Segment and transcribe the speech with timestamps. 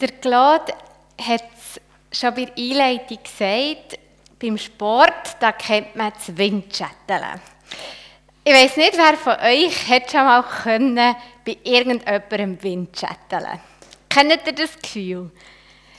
[0.00, 0.72] Der Claude
[1.20, 3.98] hat es schon bei der Einleitung gesagt,
[4.40, 7.40] beim Sport, da kennt man das Windschatteln.
[8.42, 11.14] Ich weiß nicht, wer von euch hat schon mal können
[11.44, 13.60] bei irgendjemandem Windschatteln.
[14.08, 15.30] Kennt ihr das Gefühl?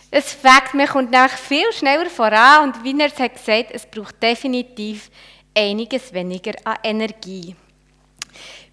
[0.09, 3.85] Es fängt, man kommt nämlich viel schneller voran und wie er es hat gesagt, es
[3.85, 5.11] braucht definitiv
[5.55, 7.55] einiges weniger an Energie.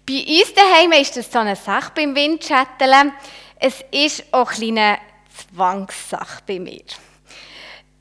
[0.07, 3.13] Bei uns daheim ist das so eine Sache beim Windschatteln.
[3.59, 4.97] Es ist auch kleine
[5.53, 6.83] Zwangssache bei mir.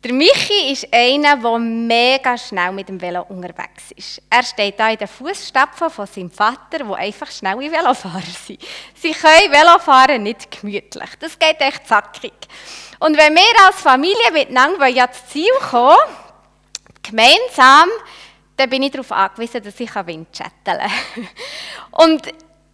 [0.04, 4.22] Der Michi ist einer, der mega schnell mit dem Velo unterwegs ist.
[4.30, 8.62] Er steht da in den Fußstapfen von seinem Vater, wo einfach schnelle Velofahrer sind.
[8.94, 11.10] Sie können Velofahren nicht gemütlich.
[11.18, 12.32] Das geht echt zackig.
[13.00, 15.96] Und wenn wir als Familie miteinander ans Ziel kommen,
[17.02, 17.88] gemeinsam,
[18.56, 21.28] dann bin ich darauf angewiesen, dass ich Windschatteln kann.
[21.90, 22.22] Und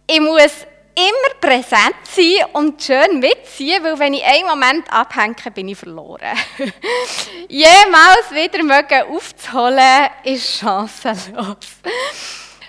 [0.07, 5.67] ich muss immer präsent sein und schön mitziehen, weil wenn ich einen Moment abhänge, bin
[5.67, 6.37] ich verloren.
[7.49, 11.57] Jemals wieder mögen aufzuholen, ist chancenlos.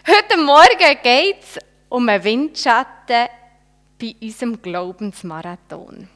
[0.07, 3.29] Heute Morgen geht es um einen Windschatten
[4.01, 6.09] bei unserem Glaubensmarathon.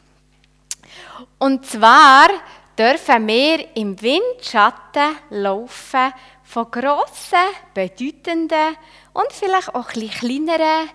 [1.38, 2.28] Und zwar
[2.76, 7.38] dürfen wir im Windschatten laufen von grossen,
[7.72, 8.76] bedeutenden
[9.12, 10.90] und vielleicht auch ein kleineren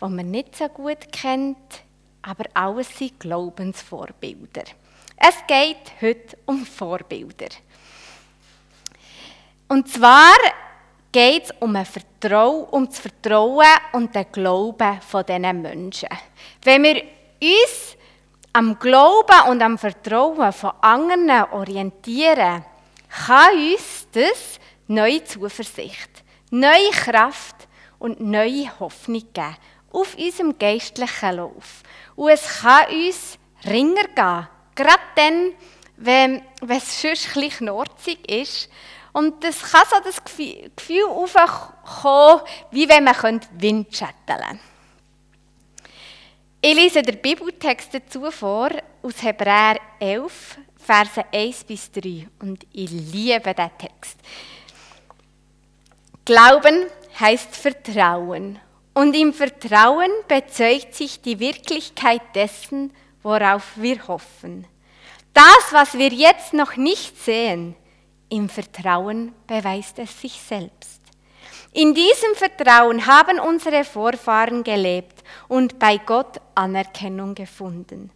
[0.00, 1.82] die man nicht so gut kennt,
[2.22, 4.64] aber alles sind Glaubensvorbilder.
[5.16, 7.48] Es geht heute um Vorbilder.
[9.68, 10.36] Und zwar
[11.12, 11.76] geht es um,
[12.70, 16.08] um das Vertrauen und den Glauben von diesen Menschen.
[16.62, 17.02] Wenn wir
[17.42, 17.96] uns
[18.52, 22.64] am Glauben und am Vertrauen von anderen orientieren,
[23.26, 29.56] kann uns das neue Zuversicht, neue Kraft und neue Hoffnung geben
[29.90, 31.82] auf unserem geistlichen Lauf.
[32.16, 35.52] Und es kann uns ringer gehen, gerade dann,
[35.96, 38.70] wenn, wenn es sonst ein knorzig ist.
[39.12, 44.60] Und es kann so das Gefühl aufkommen, wie wenn man Windschatteln könnte.
[46.62, 48.70] Ich lese den Bibeltext dazu vor,
[49.02, 52.28] aus Hebräer 11, Verse 1 bis 3.
[52.40, 54.18] Und ich liebe diesen Text.
[56.24, 56.84] Glauben
[57.18, 58.58] heißt Vertrauen.
[58.92, 62.92] Und im Vertrauen bezeugt sich die Wirklichkeit dessen,
[63.22, 64.66] worauf wir hoffen.
[65.32, 67.76] Das, was wir jetzt noch nicht sehen,
[68.28, 71.00] im Vertrauen beweist es sich selbst.
[71.72, 78.10] In diesem Vertrauen haben unsere Vorfahren gelebt und bei Gott Anerkennung gefunden.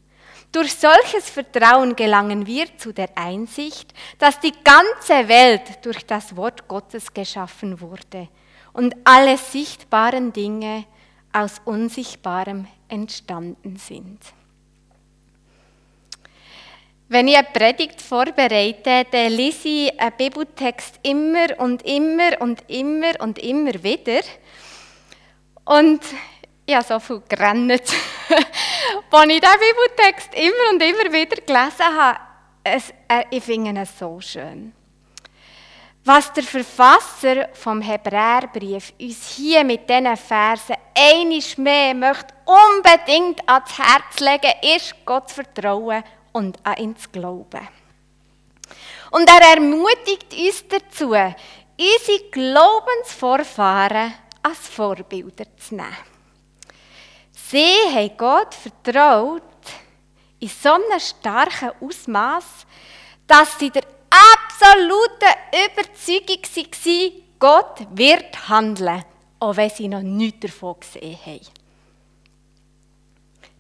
[0.51, 6.67] Durch solches Vertrauen gelangen wir zu der Einsicht, dass die ganze Welt durch das Wort
[6.67, 8.29] Gottes geschaffen wurde
[8.75, 10.85] und alle sichtbaren Dinge
[11.33, 14.21] aus Unsichtbarem entstanden sind.
[17.09, 23.13] Wenn ich eine Predigt vorbereite, dann lese ich einen Bibeltext immer und immer und immer
[23.21, 24.23] und immer wieder.
[25.65, 26.01] Und
[26.77, 27.71] habe so viel gerannt,
[29.11, 32.19] als ich diesen Bibeltext immer und immer wieder gelesen habe.
[32.65, 34.73] Es, äh, ich finde ihn so schön.
[36.07, 43.79] Was der Verfasser vom Hebräerbrief uns hier mit diesen Versen einisch mehr möchte unbedingt ans
[43.79, 47.67] Herz legen, ist Gott zu vertrauen und an ihn zu glauben.
[49.13, 55.97] Und er ermutigt uns dazu, unsere Glaubensvorfahren als Vorbilder zu nehmen.
[57.33, 59.43] Sie haben Gott vertraut
[60.39, 62.67] in so einem starken Ausmaß,
[63.27, 63.94] dass sie der
[64.35, 65.27] absolute
[65.67, 69.05] Überzeugung war, Gott wird handeln,
[69.41, 71.41] auch wenn sie noch nichts davon gesehen haben.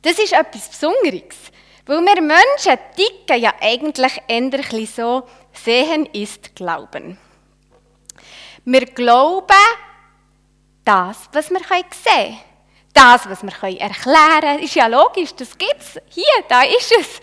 [0.02, 1.50] Das ist etwas Besonderes,
[1.86, 5.22] weil wir Menschen ticken ja eigentlich eher so,
[5.52, 7.18] sehen ist Glauben.
[8.64, 9.54] Wir glauben
[10.84, 12.38] das, was wir sehen können.
[12.92, 16.00] Das, was wir erklären können, ist ja logisch, das gibt es.
[16.10, 17.20] Hier, da ist es.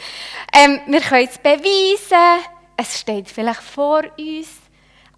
[0.53, 2.45] Ähm, wir können es beweisen,
[2.81, 4.49] es steht vielleicht vor uns.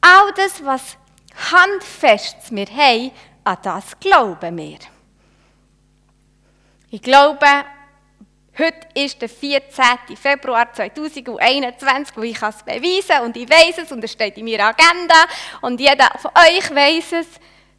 [0.01, 0.97] All das, was
[1.51, 3.11] handfest wir haben,
[3.43, 4.79] an das glauben wir.
[6.91, 7.47] Ich glaube,
[8.57, 10.15] heute ist der 14.
[10.15, 14.65] Februar 2021, wo ich es beweisen und ich weiß es und es steht in meiner
[14.65, 15.25] Agenda
[15.61, 17.27] und jeder von euch weiß es.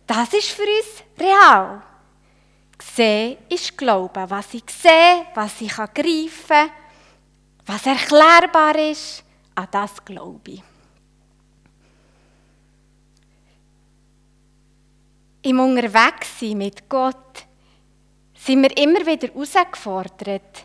[0.06, 1.82] Das ist für uns real.
[2.94, 4.28] Sehen ist Glauben.
[4.28, 6.70] Was ich sehe, was ich greifen kann,
[7.66, 9.23] was erklärbar ist,
[9.54, 10.62] an das glaube ich.
[15.42, 17.46] Im Unterwegssein mit Gott
[18.34, 20.64] sind wir immer wieder herausgefordert,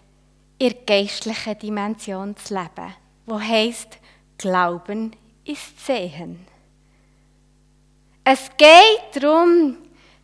[0.58, 2.94] in der geistlichen Dimension zu leben,
[3.26, 3.98] wo heißt
[4.38, 6.46] Glauben ist Sehen.
[8.24, 9.78] Es geht darum,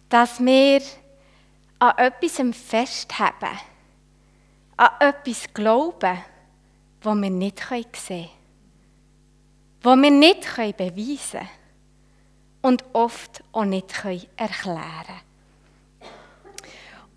[0.08, 0.82] dass wir
[1.80, 3.60] an etwas festhalten,
[4.78, 6.18] an etwas glauben,
[7.02, 8.30] was wir nicht sehen können,
[9.86, 11.50] was wir nicht beweisen können
[12.62, 13.94] und oft auch nicht
[14.36, 15.22] erklären können.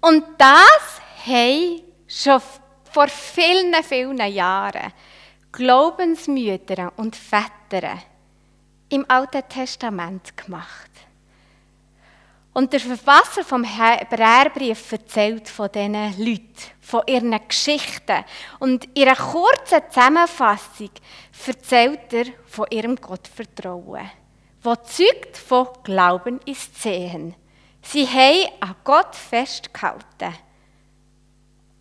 [0.01, 2.43] Und das haben schon
[2.93, 4.93] vor vielen, vielen Jahren
[5.51, 7.99] Glaubensmütter und Väter
[8.91, 10.91] im Alten Testament gemacht.
[12.53, 18.25] Und der Verfasser vom Hebräerbrief erzählt von diesen Leuten, von ihren Geschichten.
[18.59, 20.91] Und in einer kurzen Zusammenfassung
[21.47, 24.11] erzählt er von ihrem Gottvertrauen,
[24.63, 27.35] wo zeugt von Glauben ist Sehen.
[27.83, 30.35] Sie haben an Gott festgehalten,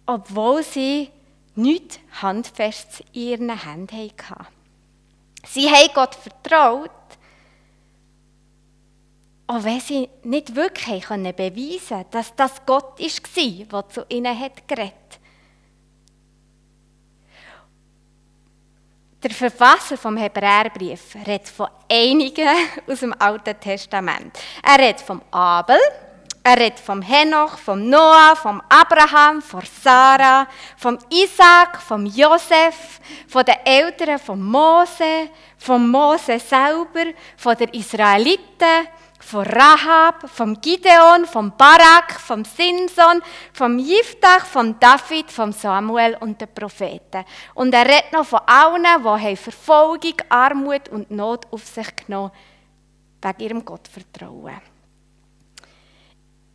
[0.06, 1.10] obwohl sie
[1.56, 4.48] nichts Handfestes in ihren Händen hatten.
[5.46, 6.92] Sie haben Gott vertraut,
[9.48, 14.68] auch wenn sie nicht wirklich beweisen konnten, dass das Gott war, der zu ihnen hat
[14.68, 15.20] geredet
[19.24, 22.48] Der Verfasser vom Hebräerbrief redet von einigen
[22.88, 24.38] aus dem Alten Testament.
[24.62, 25.80] Er redet vom Abel,
[26.44, 30.48] er redet vom Henoch, vom Noah, vom Abraham, von Sarah,
[30.78, 38.88] vom Isaac, vom Josef, von den Eltern von Mose, vom Mose selber, von den Israeliten,
[39.20, 43.22] von Rahab, vom Gideon, vom Barak, vom Simson,
[43.54, 47.26] vom Jiftach, vom David, vom Samuel und den Propheten.
[47.54, 48.86] Und er redet noch von allen,
[49.30, 52.32] die Verfolgung, Armut und Not auf sich genommen
[53.22, 54.62] wegen ihrem Gottvertrauen.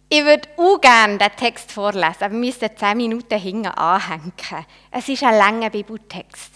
[0.09, 4.33] Ich würde auch gerne den Text vorlesen, aber wir müssen zehn Minuten hinten anhängen.
[4.91, 6.52] Es ist ein langer Bibeltext.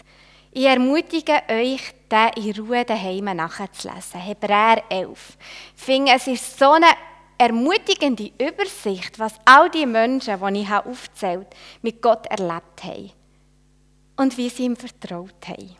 [0.59, 4.19] Ich ermutige euch, den in Ruhe daheim nachzulesen.
[4.19, 5.37] Hebräer 11.
[5.77, 6.87] Ich finde, es ist so eine
[7.37, 13.13] ermutigende Übersicht, was all die Menschen, die ich aufgezählt habe, mit Gott erlebt haben.
[14.17, 15.77] Und wie sie ihm vertraut haben.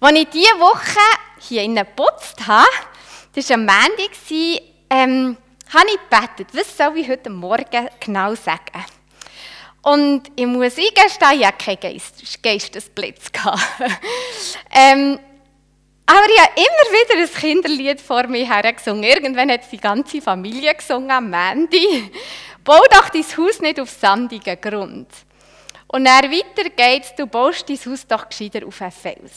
[0.00, 0.98] Als ich diese Woche
[1.38, 2.66] hier in geputzt habe,
[3.36, 5.36] das war am Montag, ähm,
[5.72, 8.84] habe ich gebetet, was soll ich heute Morgen genau sagen?
[9.82, 13.30] Und ich muss eingestehen, ich hatte keinen Geist, Geistesblitz.
[14.70, 15.18] ähm,
[16.06, 19.04] aber ich habe immer wieder ein Kinderlied vor mir hergesungen.
[19.04, 22.10] Irgendwann hat die ganze Familie gesungen Mandy.
[22.64, 25.08] Bau doch dein Haus nicht auf sandigen Grund.
[25.86, 29.32] Und dann weiter geht's, du baust dein Haus doch gescheiter auf einen Fels.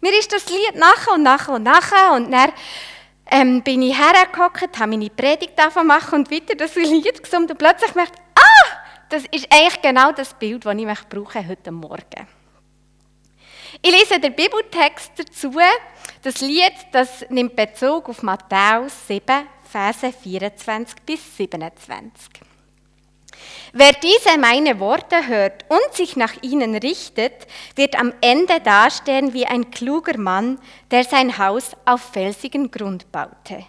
[0.00, 2.52] Mir ist das Lied nachher und nachher und nachher und dann
[3.30, 5.54] ähm, bin ich hergehockt, habe meine Predigt
[5.84, 10.12] machen und weiter das Lied gesungen und plötzlich merkte ich, ah, das ist eigentlich genau
[10.12, 12.26] das Bild, das ich brauche heute Morgen.
[13.82, 15.52] Ich lese den Bibeltext dazu.
[16.22, 22.30] Das Lied das nimmt Bezug auf Matthäus 7, Verse 24 bis 27.
[23.72, 29.46] Wer diese meine Worte hört und sich nach ihnen richtet, wird am Ende dastehen wie
[29.46, 30.58] ein kluger Mann,
[30.90, 33.66] der sein Haus auf felsigen Grund baute.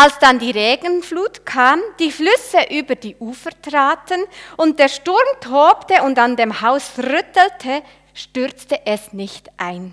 [0.00, 4.20] Als dann die Regenflut kam, die Flüsse über die Ufer traten
[4.56, 7.82] und der Sturm tobte und an dem Haus rüttelte,
[8.14, 9.92] stürzte es nicht ein,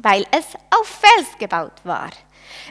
[0.00, 2.08] weil es auf Fels gebaut war.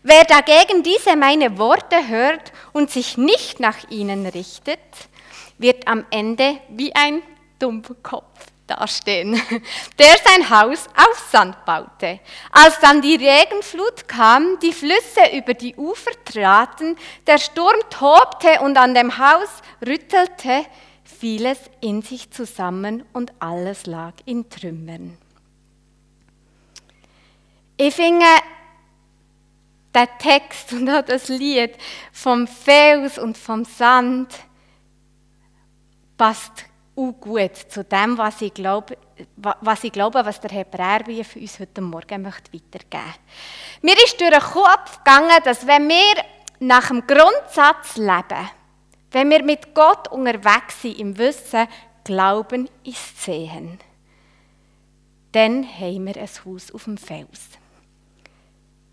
[0.02, 4.80] Wer dagegen diese meine Worte hört und sich nicht nach ihnen richtet,
[5.60, 7.22] wird am Ende wie ein
[7.60, 8.26] Dummkopf
[8.70, 9.34] dastehen,
[10.00, 12.20] der sein Haus auf Sand baute.
[12.52, 16.96] Als dann die Regenflut kam, die Flüsse über die Ufer traten,
[17.28, 19.50] der Sturm tobte und an dem Haus
[19.86, 20.66] rüttelte,
[21.04, 25.18] fiel es in sich zusammen und alles lag in Trümmern.
[27.76, 28.26] Ich finde,
[29.94, 31.76] der Text und auch das Lied
[32.12, 34.34] vom Fels und vom Sand
[36.18, 36.66] passt
[37.20, 38.98] gut zu dem, was ich glaube,
[39.38, 43.20] was, ich glaube, was der Hebräerbrief uns heute Morgen möchte weitergeben möchte.
[43.82, 46.24] Mir ist durch den Kopf gegangen, dass wenn wir
[46.60, 48.50] nach dem Grundsatz leben,
[49.12, 51.68] wenn wir mit Gott unterwegs sind, im Wissen,
[52.04, 53.80] Glauben ist Sehen,
[55.32, 57.50] dann haben wir ein Haus auf dem Fels.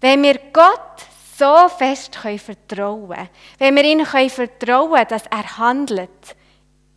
[0.01, 6.37] Wenn wir Gott so fest vertrauen können, wenn wir ihm vertrauen können, dass er handelt,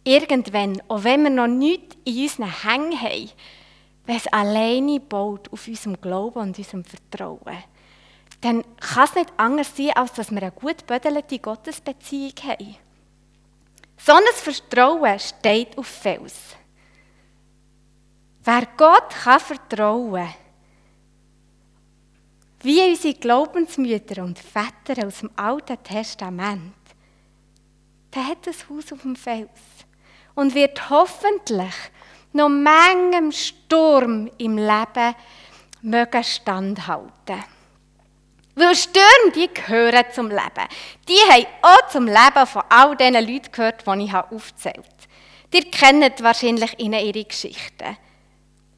[0.09, 3.29] irgendwann, auch wenn wir noch nichts in unseren Hängen haben,
[4.05, 7.63] wenn es alleine baut auf unserem Glauben und unserem Vertrauen,
[8.41, 12.75] dann kann es nicht anders sein, als dass wir eine gut bödelte Gottesbeziehung haben.
[13.97, 16.55] So ein Vertrauen steht auf Fels.
[18.43, 20.29] Wer Gott kann vertrauen
[22.61, 26.73] wie unsere Glaubensmütter und Väter aus dem Alten Testament,
[28.13, 29.49] der hat ein Haus auf dem Fels
[30.39, 31.73] und wird hoffentlich
[32.31, 35.15] noch manchem Sturm im Leben
[35.81, 37.43] mögen standhalten.
[38.55, 40.67] Weil Stürme, die gehören zum Leben.
[41.07, 45.57] Die haben auch zum Leben von all diesen Leuten gehört, die ich aufgezählt habe.
[45.57, 47.97] Ihr kennt wahrscheinlich ihre Geschichten.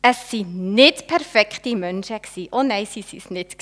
[0.01, 2.19] Es waren nicht perfekte Menschen.
[2.51, 3.61] Oh nein, sie waren es nicht.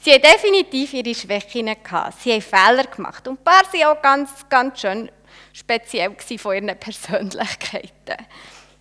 [0.00, 1.76] Sie haben definitiv ihre Schwächen.
[2.18, 3.28] Sie haben Fehler gemacht.
[3.28, 5.10] Und ein paar waren auch ganz, ganz schön
[5.52, 8.26] speziell von ihren Persönlichkeiten.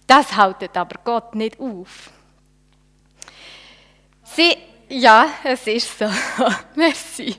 [0.05, 2.09] Das haltet aber Gott nicht auf.
[4.23, 4.55] Sie,
[4.89, 6.09] ja, es ist so.
[6.75, 7.35] Merci.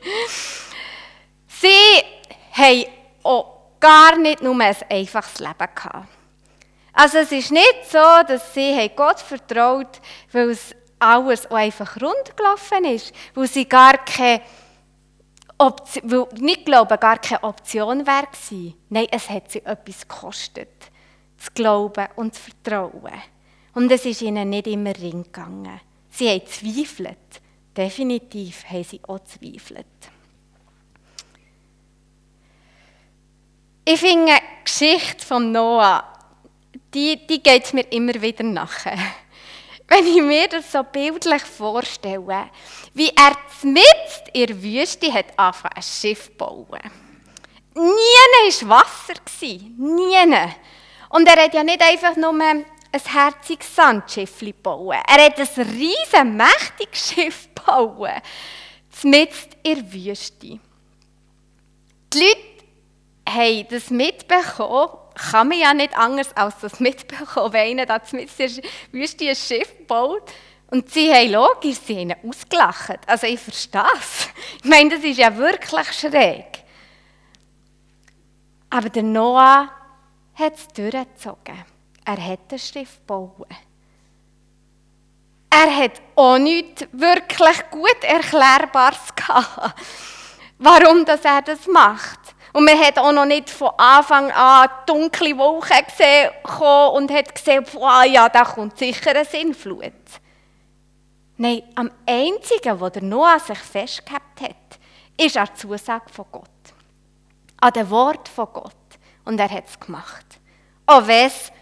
[1.47, 2.03] Sie
[2.53, 2.85] haben
[3.23, 6.09] auch gar nicht nur ein einfaches Leben gehabt.
[6.93, 10.01] Also es ist nicht so, dass sie Gott vertraut,
[10.33, 14.43] weil es alles einfach rund gelaufen ist, weil sie gar keine
[15.59, 18.29] Option, weil nicht glauben, gar keine Option wäre.
[18.89, 20.91] Nein, es hat sie etwas gekostet
[21.39, 23.13] zu glauben und zu vertrauen.
[23.75, 25.81] Und es ist ihnen nicht immer ring gegangen.
[26.11, 27.41] Sie haben zweifelt.
[27.77, 29.87] Definitiv haben sie auch zweifelt.
[33.85, 36.05] Ich finde die Geschichte von Noah,
[36.93, 38.99] die, die geht mir immer wieder nachher.
[39.89, 42.51] Wenn ich mir das so bildlich vorstelle,
[42.93, 46.91] wie er mitten in der Wüste hat angefangen, ein Schiff zu bauen.
[47.75, 49.21] Nie war Wasser.
[49.41, 50.53] Nie.
[51.09, 54.95] Und er hat ja nicht einfach nur ein herziges Sandschiff gebaut.
[55.07, 58.11] Er hat ein riesen, mächtiges Schiff gebaut.
[59.05, 60.59] Mitten in der Wüste.
[62.13, 62.39] Die Leute
[63.29, 68.29] haben das mitbekommen, kann man ja nicht anders als das mitbekommen, wenn einer da in
[68.39, 68.51] der
[68.93, 70.33] Wüste ein Schiff baut.
[70.71, 73.01] Und sie haben logisch, sie haben ausgelacht.
[73.07, 74.29] Also ich verstehe es.
[74.63, 76.65] Ich meine, das ist ja wirklich schräg.
[78.71, 79.71] Aber der Noah
[80.35, 81.65] hat es durchgezogen.
[82.05, 83.49] Er hat das Schiff gebaut.
[85.51, 89.75] Er hat auch nichts wirklich gut Erklärbares gehabt,
[90.59, 92.28] warum das er das macht.
[92.53, 96.31] Und man hat auch noch nicht von Anfang an dunkle Wolken gesehen
[96.95, 99.93] und hat gesehen, wow, ja, da kommt sicher eine Sinnflut.
[101.37, 104.79] Nein, am einzigen, wo der Noah sich festgehabt hat,
[105.17, 106.45] ist an der Zusage von Gott.
[107.61, 108.75] An dem Wort von Gott.
[109.25, 110.25] Und er hat es gemacht.
[110.87, 111.53] Auch wenn es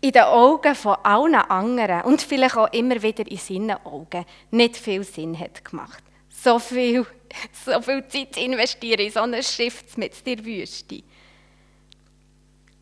[0.00, 4.76] in den Augen von allen anderen und vielleicht auch immer wieder in seinen Augen nicht
[4.76, 6.02] viel Sinn hat gemacht.
[6.30, 7.06] So viel,
[7.64, 11.02] so viel Zeit zu investieren in so ein Schiff mit der Wüste.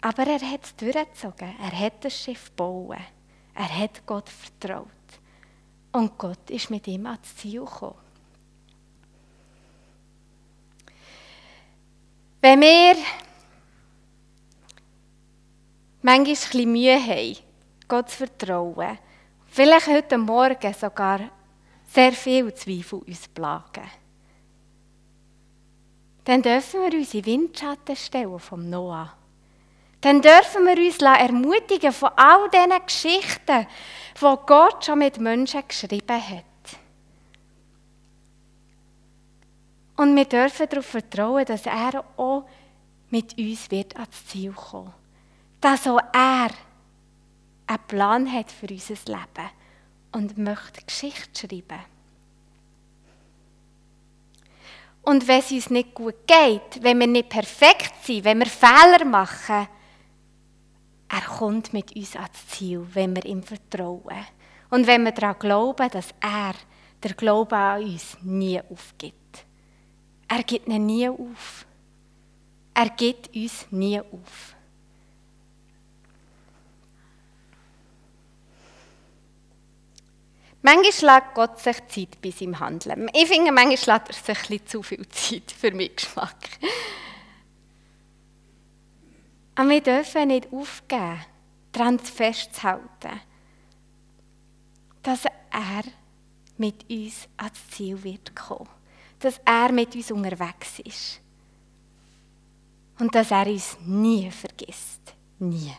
[0.00, 1.54] Aber er hat es durchgezogen.
[1.60, 2.96] Er hat das Schiff gebaut.
[3.54, 4.86] Er hat Gott vertraut.
[5.92, 7.96] Und Gott ist mit ihm ans Ziel gekommen.
[12.40, 12.94] Wenn wir
[16.02, 17.36] manchmal bisschen Mühe haben,
[17.88, 18.98] Gott zu vertrauen,
[19.46, 21.20] vielleicht heute Morgen sogar
[21.84, 23.90] sehr viel Zweifel uns plagen,
[26.28, 29.14] dann dürfen wir uns in Windschatten stellen vom Noah.
[30.02, 33.66] Dann dürfen wir uns ermutigen von all diesen Geschichten,
[34.20, 36.44] die Gott schon mit Menschen geschrieben hat.
[39.96, 42.44] Und wir dürfen darauf vertrauen, dass er auch
[43.08, 44.92] mit uns wird ans Ziel kommen
[45.60, 46.50] dass auch er
[47.66, 49.50] einen Plan hat für unser Leben
[50.12, 51.97] und möchte Geschichte schreiben.
[55.08, 59.06] Und wenn es uns nicht gut geht, wenn wir nicht perfekt sind, wenn wir Fehler
[59.06, 59.66] machen,
[61.08, 64.26] er kommt mit uns ans Ziel, wenn wir ihm vertrauen.
[64.68, 66.52] Und wenn wir daran glauben, dass er
[67.02, 69.46] der Glaube an uns nie aufgibt.
[70.28, 71.64] Er gibt ihn nie auf.
[72.74, 74.54] Er gibt uns nie auf.
[80.62, 83.08] Manchmal lässt Gott sich Zeit bei seinem Handeln.
[83.14, 86.36] Ich finde, manchmal lässt er sich ein zu viel Zeit für meinen Geschmack.
[89.54, 91.24] Aber wir dürfen nicht aufgeben,
[91.72, 93.20] daran festzuhalten,
[95.02, 95.82] dass er
[96.58, 98.68] mit uns ans Ziel wird kommen.
[99.20, 101.20] Dass er mit uns unterwegs ist.
[102.98, 105.14] Und dass er uns nie vergisst.
[105.38, 105.72] Nie.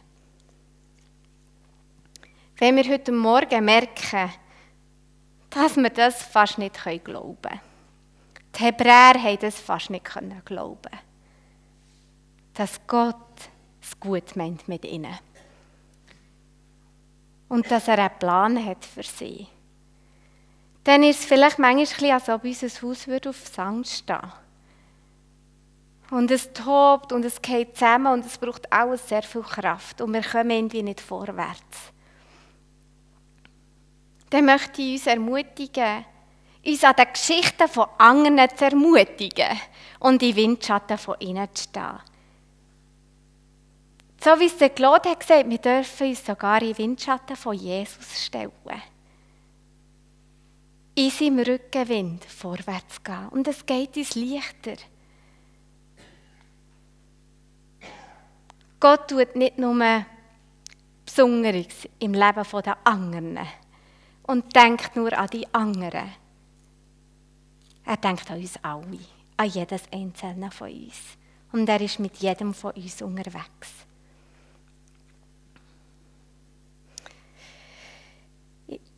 [2.57, 4.31] Wenn wir heute Morgen merken,
[5.49, 7.59] dass wir das fast nicht glauben können.
[8.55, 10.05] Die Hebräer haben das fast nicht
[10.45, 10.91] glauben
[12.53, 13.15] Dass Gott
[13.81, 15.17] es gut meint mit ihnen.
[17.47, 19.47] Und dass er einen Plan hat für sie.
[20.83, 24.31] Dann ist es vielleicht manchmal als ob unser Haus würde auf Sand stehen.
[26.11, 30.13] Und es tobt und es geht zusammen und es braucht alles sehr viel Kraft und
[30.13, 31.93] wir kommen irgendwie nicht vorwärts.
[34.29, 36.05] Dann möchte ich uns ermutigen,
[36.65, 39.59] uns an den Geschichten von anderen zu ermutigen
[39.99, 41.99] und in Windschatten von ihnen zu stehen.
[44.21, 48.25] So wie es der Claude hat gesagt, wir dürfen uns sogar in Windschatten von Jesus
[48.25, 48.51] stellen.
[50.95, 53.29] In seinem Rückenwind vorwärts gehen.
[53.29, 54.75] Und es geht uns leichter.
[58.81, 60.05] Gott tut nicht nur
[61.05, 63.39] Besonderes im Leben der anderen
[64.29, 66.13] und denkt nur an die anderen.
[67.83, 68.99] Er denkt an uns alle,
[69.37, 71.17] an jedes einzelne von uns.
[71.51, 73.73] Und er ist mit jedem von uns unterwegs.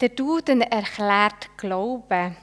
[0.01, 2.35] Der Duden erklärt Glaube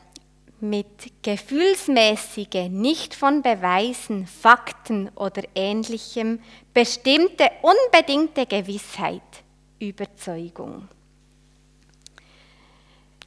[0.61, 6.40] mit gefühlsmäßigen, nicht von Beweisen, Fakten oder ähnlichem
[6.73, 9.45] bestimmte, unbedingte Gewissheit,
[9.78, 10.88] Überzeugung.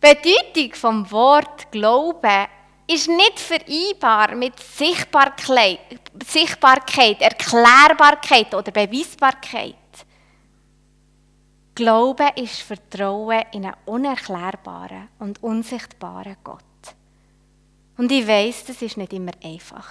[0.02, 2.48] Bedeutung vom Wort Glaube
[2.88, 5.80] ist nicht vereinbar mit Sichtbarkeit,
[7.22, 9.76] Erklärbarkeit oder Beweisbarkeit.
[11.76, 16.64] Glaube ist Vertrauen in einen unerklärbaren und unsichtbaren Gott.
[17.98, 19.88] Und ich weiß, das ist nicht immer einfach.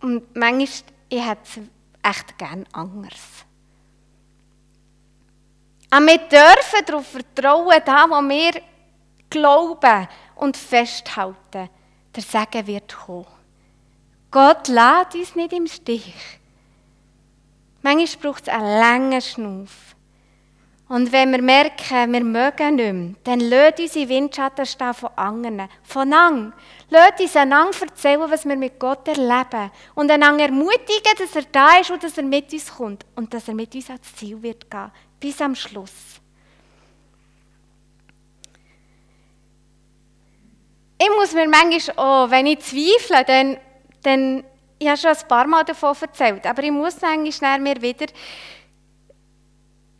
[0.00, 0.66] Und manchmal,
[1.08, 1.60] ich es
[2.02, 3.46] echt gern anders.
[5.92, 8.62] Aber wir dürfen darauf vertrauen, da wo wir
[9.28, 11.68] glauben und festhalten,
[12.16, 13.26] der Segen wird kommen.
[14.30, 16.14] Gott lädt uns nicht im Stich.
[17.82, 19.94] Manchmal braucht es einen langen Schnuff.
[20.88, 25.68] Und wenn wir merken, wir mögen nicht mehr, dann lasst in Windschatten stehen von anderen,
[25.82, 26.54] von anderen.
[26.88, 29.70] Lasst uns einander erzählen, was wir mit Gott erleben.
[29.94, 33.04] Und einander ermutigen, dass er da ist und dass er mit uns kommt.
[33.14, 34.90] Und dass er mit uns ans Ziel wird gehen.
[35.22, 36.20] Bis am Schluss.
[40.98, 43.56] Ich muss mir manchmal auch, wenn ich zweifle, dann,
[44.02, 44.44] dann
[44.80, 48.06] ich habe schon ein paar Mal davon erzählt, aber ich muss manchmal mir wieder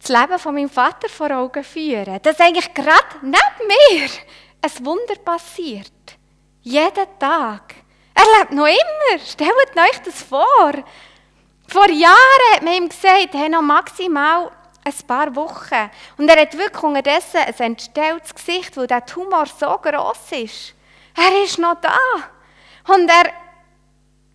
[0.00, 2.18] das Leben von meinem Vater vor Augen führen.
[2.20, 4.08] Dass eigentlich gerade neben mir
[4.60, 5.92] ein Wunder passiert.
[6.62, 7.76] Jeden Tag.
[8.14, 9.24] Er lebt noch immer.
[9.24, 10.72] Stellt euch das vor.
[11.68, 14.50] Vor Jahren hat man ihm gesagt, hey, noch maximal
[14.84, 15.90] ein paar Wochen.
[16.16, 20.74] Und er hat wirklich unterdessen ein entstelltes Gesicht, weil der Tumor so groß ist.
[21.16, 21.98] Er ist noch da.
[22.92, 23.32] Und er,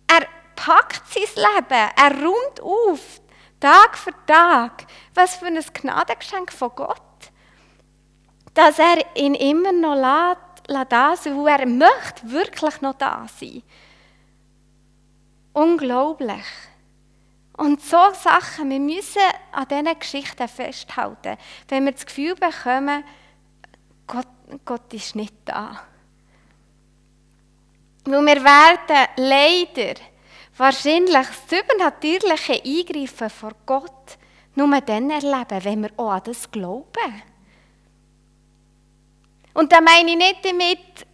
[0.06, 1.90] er packt sein Leben.
[1.96, 3.20] Er räumt auf.
[3.60, 4.86] Tag für Tag.
[5.14, 7.02] Was für ein Gnadengeschenk von Gott.
[8.54, 13.62] Dass er ihn immer noch lässt, da sein, wo er möchte wirklich noch da sein.
[15.52, 16.44] Unglaublich.
[17.58, 21.36] Und so Sachen, wir müssen an diesen Geschichten festhalten,
[21.68, 23.02] wenn wir das Gefühl bekommen,
[24.06, 24.28] Gott,
[24.64, 25.82] Gott ist nicht da.
[28.04, 30.00] Weil wir werden leider
[30.56, 34.18] wahrscheinlich das übernatürliche Eingreifen vor Gott
[34.54, 37.22] nur dann erleben, wenn wir auch an das glauben.
[39.52, 41.06] Und da meine ich nicht damit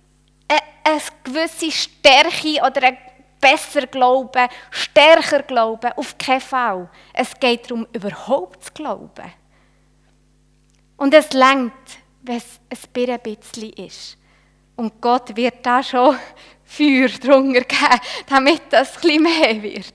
[0.46, 2.98] eine, eine gewisse Stärke oder ein
[3.44, 6.90] besser Glauben, stärker Glauben, auf keinen Fall.
[7.12, 9.32] Es geht darum, überhaupt zu glauben.
[10.96, 11.72] Und es längt,
[12.22, 12.60] wenn es
[13.10, 14.16] ein bisschen ist.
[14.76, 16.16] Und Gott wird da schon
[16.64, 19.94] Feuer drunter geben, damit das etwas mehr wird.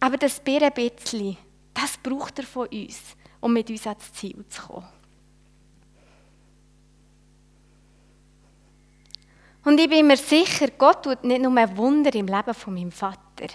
[0.00, 1.36] Aber das bisschen,
[1.72, 5.01] das braucht er von uns, um mit uns ans Ziel zu kommen.
[9.64, 13.48] Und ich bin mir sicher, Gott tut nicht nur Wunder im Leben von meinem Vater.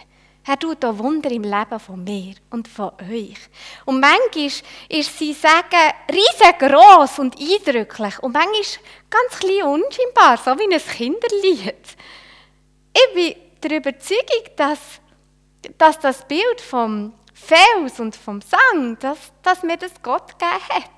[0.46, 3.38] Er tut auch Wunder im Leben von mir und von euch.
[3.84, 8.63] Und manchmal ist sein Sagen riesengroß und eindrücklich und manchmal
[9.10, 11.98] ganz klein und unscheinbar, so wie ein Kinderlied.
[12.93, 14.80] Ich bin der Überzeugung, dass,
[15.78, 20.96] dass das Bild vom Fels und vom Sang, dass, dass mir das Gott gegeben hat.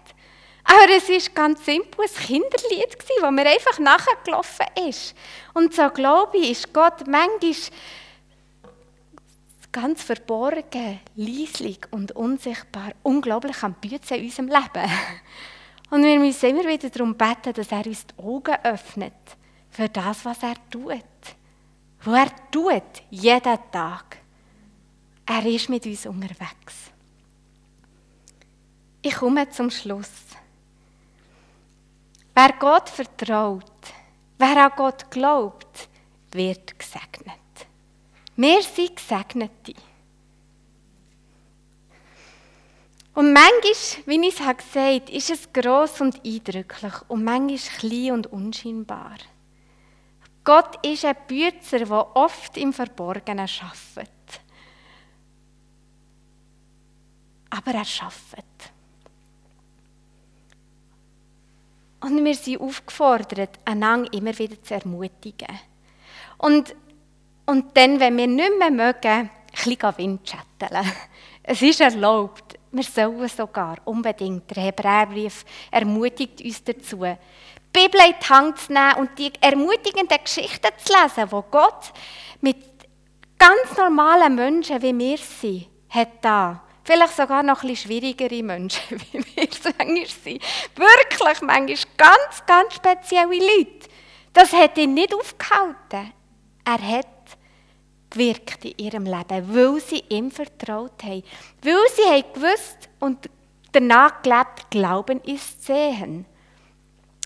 [0.64, 5.16] Aber es war ganz simpel ein Kinderlied, das mir einfach nachgelaufen ist.
[5.54, 7.54] Und so glaube ich, ist Gott manchmal
[9.72, 14.92] ganz verborgen, leislich und unsichtbar, unglaublich am Bützen in unserem Leben.
[15.92, 19.14] Und wir müssen immer wieder darum beten, dass er uns die Augen öffnet
[19.72, 21.04] für das, was er tut.
[22.04, 24.18] Was er tut, jeden Tag.
[25.26, 26.92] Er ist mit uns unterwegs.
[29.02, 30.12] Ich komme zum Schluss.
[32.42, 33.82] Wer Gott vertraut,
[34.38, 35.90] wer an Gott glaubt,
[36.32, 37.36] wird gesegnet.
[38.38, 39.74] Wir sind Gesegnete.
[43.14, 48.12] Und manchmal, wie ich es gesagt habe, ist es gross und eindrücklich und manchmal klein
[48.14, 49.18] und unscheinbar.
[50.46, 54.42] Gott ist ein Bützer, der oft im Verborgenen arbeitet.
[57.50, 58.79] Aber er arbeitet.
[62.02, 65.60] Und wir sind aufgefordert, einander immer wieder zu ermutigen.
[66.38, 66.76] Und,
[67.46, 70.86] und dann, wenn wir nicht mehr mögen, ein bisschen Windschatteln.
[71.42, 72.60] Es ist erlaubt.
[72.72, 74.56] Wir sollen sogar unbedingt.
[74.56, 77.18] Der Hebräerbrief ermutigt uns dazu, die
[77.74, 81.92] Bibel in die Hand zu nehmen und die ermutigenden Geschichten zu lesen, wo Gott
[82.42, 82.58] mit
[83.40, 86.62] ganz normalen Menschen, wie wir sind, hat da.
[86.92, 90.44] Vielleicht sogar noch ein bisschen schwierigere Menschen, wie wir es manchmal sind.
[90.76, 93.88] Wirklich, manchmal ganz, ganz spezielle Leute.
[94.34, 96.12] Das hat ihn nicht aufgehalten.
[96.66, 97.06] Er hat
[98.10, 101.22] gewirkt in ihrem Leben, weil sie ihm vertraut haben.
[101.62, 103.30] Weil sie haben gewusst und
[103.72, 106.26] danach gelebt, Glauben ist Sehen.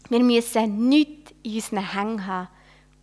[0.09, 2.49] Wir müssen nichts in unseren Hängen haben,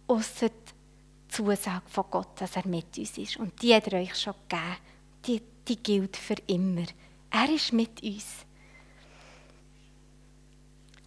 [0.09, 3.38] außer die Zusage von Gott, dass er mit uns ist.
[3.38, 4.77] Und die hat er euch schon gegeben.
[5.27, 6.87] Die, die gilt für immer.
[7.31, 8.44] Er ist mit uns.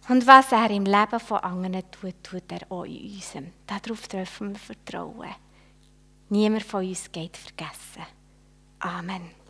[0.08, 3.52] Und was er im Leben von anderen tut, tut er auch in unserem.
[3.66, 5.34] Darauf dürfen wir vertrauen.
[6.28, 8.06] Niemand von uns geht vergessen.
[8.80, 9.43] Amen.